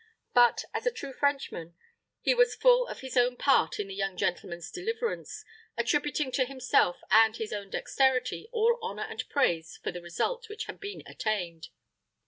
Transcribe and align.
But, 0.33 0.65
as 0.73 0.87
a 0.87 0.91
true 0.91 1.13
Frenchman, 1.13 1.75
he 2.21 2.33
was 2.33 2.55
full 2.55 2.87
of 2.87 3.01
his 3.01 3.15
own 3.15 3.37
part 3.37 3.79
in 3.79 3.87
the 3.87 3.93
young 3.93 4.17
gentleman's 4.17 4.71
deliverance, 4.71 5.45
attributing 5.77 6.31
to 6.31 6.45
himself 6.45 6.97
and 7.11 7.35
his 7.35 7.53
own 7.53 7.69
dexterity 7.69 8.49
all 8.51 8.79
honor 8.81 9.05
and 9.07 9.29
praise 9.29 9.77
for 9.83 9.91
the 9.91 10.01
result 10.01 10.49
which 10.49 10.65
had 10.65 10.79
been 10.79 11.03
attained. 11.05 11.67